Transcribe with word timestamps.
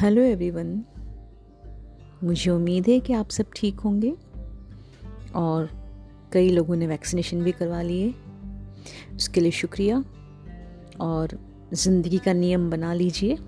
Hello 0.00 0.22
everyone 0.22 0.84
मुझे 2.24 2.50
उम्मीद 2.50 2.88
है 2.88 3.00
कि 3.00 3.12
आप 3.12 3.30
सब 3.30 3.46
ठीक 3.56 3.80
होंगे 3.80 4.10
और 5.34 5.70
कई 6.32 6.50
लोगों 6.50 6.76
ने 6.76 6.86
वैक्सीनेशन 6.86 7.42
भी 7.42 7.52
करवा 7.52 7.82
लिए 7.82 8.14
उसके 9.16 9.40
लिए 9.40 9.50
शुक्रिया 9.50 10.04
और 11.00 11.28
ज़िंदगी 11.74 12.18
का 12.18 12.32
नियम 12.32 12.70
बना 12.70 12.92
लीजिए 12.94 13.38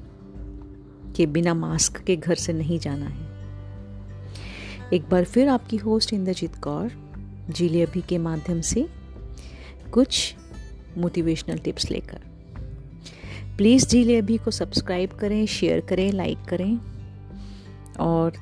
कि 1.17 1.27
बिना 1.27 1.55
मास्क 1.55 2.03
के 2.03 2.17
घर 2.17 2.35
से 2.35 2.53
नहीं 2.53 2.79
जाना 2.79 3.07
है। 3.07 3.29
एक 4.93 5.09
बार 5.09 5.25
फिर 5.25 5.49
आपकी 5.49 5.77
होस्ट 5.77 6.13
इंद्रजीत 6.13 6.57
कौर 6.57 6.91
जीले 7.51 7.83
अभी 7.83 8.03
के 8.03 8.19
माध्यम 8.19 8.61
से 8.61 8.89
कुछ 9.93 10.35
मोटिवेशनल 10.99 11.59
टिप्स 11.59 11.91
लेकर। 11.91 12.30
प्लीज़ 13.61 13.87
जीले 13.87 14.17
अभी 14.19 14.37
को 14.37 14.51
सब्सक्राइब 14.51 15.11
करें, 15.13 15.47
शेयर 15.47 15.81
करें, 15.81 16.11
लाइक 16.13 16.45
करें। 16.49 16.79
और 18.01 18.33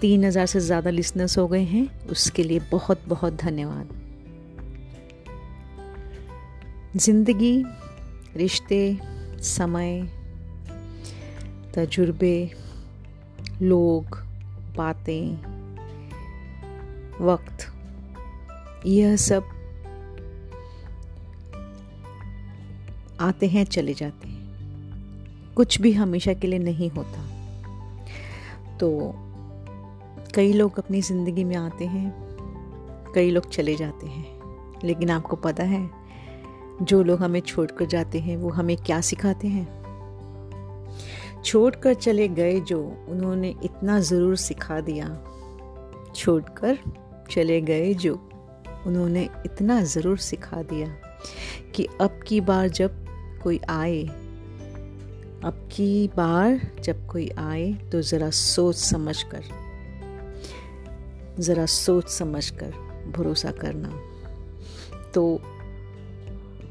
तीन 0.00 0.24
हज़ार 0.24 0.46
से 0.46 0.60
ज़्यादा 0.60 0.90
लिसनर्स 0.90 1.36
हो 1.38 1.46
गए 1.48 1.62
हैं, 1.62 2.06
उसके 2.06 2.42
लिए 2.42 2.60
बहुत 2.70 3.02
बहुत 3.08 3.34
धन्यवाद। 3.34 3.88
ज़िंदगी, 6.96 7.64
रिश्ते, 8.36 8.98
समय, 9.42 10.00
तजुर्बे, 11.74 12.50
लोग, 13.62 14.16
बातें, 14.76 15.36
वक्त, 17.20 17.68
यह 18.86 19.16
सब 19.16 19.54
आते 23.20 23.46
हैं, 23.46 23.64
चले 23.66 23.94
जाते 23.94 24.28
हैं। 24.28 24.37
कुछ 25.58 25.80
भी 25.80 25.92
हमेशा 25.92 26.32
के 26.32 26.46
लिए 26.46 26.58
नहीं 26.58 26.90
होता। 26.90 27.22
तो 28.76 29.14
कई 30.34 30.52
लोग 30.52 30.78
अपनी 30.78 31.00
ज़िंदगी 31.02 31.44
में 31.44 31.56
आते 31.56 31.84
हैं, 31.84 32.12
कई 33.14 33.30
लोग 33.30 33.48
चले 33.48 33.76
जाते 33.76 34.06
हैं, 34.06 34.26
लेकिन 34.84 35.10
आपको 35.10 35.36
पता 35.36 35.64
है, 35.64 35.90
जो 36.82 37.02
लोग 37.02 37.20
हमें 37.20 37.40
छोड़कर 37.40 37.84
जाते 37.84 38.18
हैं, 38.18 38.36
वो 38.36 38.50
हमें 38.50 38.76
क्या 38.76 39.00
सिखाते 39.00 39.48
हैं? 39.48 39.66
छोड़कर 41.44 41.94
चले 41.94 42.28
गए 42.28 42.60
जो 42.60 43.06
उन्होंने 43.08 43.54
इतना 43.64 44.00
ज़रूर 44.00 44.36
सिखा 44.36 44.80
दिया, 44.80 45.08
छोड़कर 46.16 46.78
चले 47.30 47.60
गए 47.60 47.94
जो 47.94 48.14
उन्होंने 48.86 49.28
इतना 49.44 49.82
ज़रूर 49.82 50.18
सिखा 50.18 50.62
दिया 50.62 50.86
कि 51.74 51.88
अब 52.00 52.20
की 52.26 52.40
बार 52.40 52.68
जब 52.68 53.06
कोई 53.42 53.60
आए 53.68 54.17
अब 55.44 55.68
की 55.72 56.08
बार 56.08 56.60
जब 56.82 57.06
कोई 57.06 57.28
आए 57.28 57.72
तो 57.72 58.02
ज़रा 58.02 58.30
सोच 58.30 58.76
समझ 58.76 59.22
कर, 59.22 59.44
ज़रा 61.40 61.66
सोच 61.66 62.08
समझ 62.08 62.50
कर 62.50 62.70
भरोसा 63.16 63.50
करना। 63.50 63.88
तो 65.14 65.40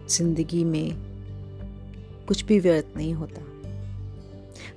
ज़िंदगी 0.09 0.63
में 0.63 0.95
कुछ 2.27 2.43
भी 2.43 2.59
व्यर्थ 2.59 2.97
नहीं 2.97 3.13
होता। 3.13 3.41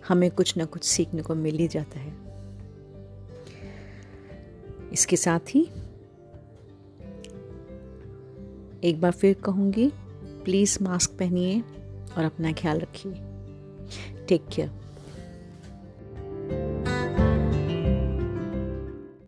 हमें 0.09 0.31
कुछ 0.31 0.57
ना 0.57 0.65
कुछ 0.65 0.85
सीखने 0.85 1.23
को 1.23 1.35
मिल 1.35 1.57
ही 1.57 1.69
जाता 1.69 2.01
है। 2.01 2.13
इसके 4.93 5.17
साथ 5.17 5.55
ही 5.55 5.63
एक 8.85 9.01
बार 9.01 9.13
फिर 9.13 9.35
कहूँगी 9.35 9.93
प्लीज़ 10.45 10.79
मास्क 10.83 11.11
पहनिए 11.11 11.61
और 12.17 12.25
अपना 12.25 12.53
ख्याल 12.53 12.79
रखिए। 12.79 13.30
Take 14.27 14.49
care. 14.51 14.71